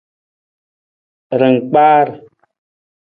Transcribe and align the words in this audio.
Rangkpaar. 1.39 2.07